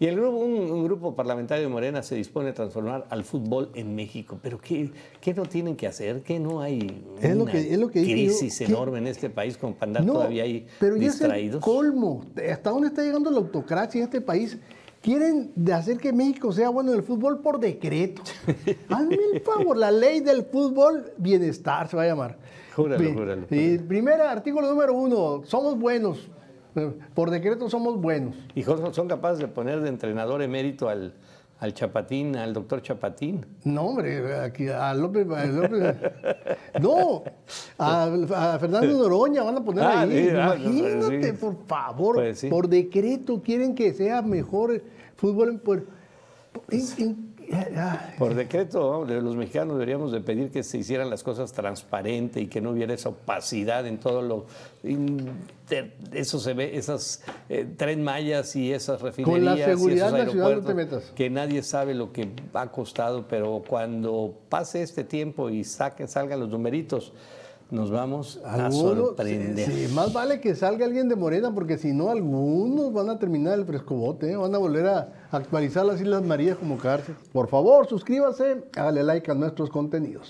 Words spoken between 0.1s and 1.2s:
grupo, un, un grupo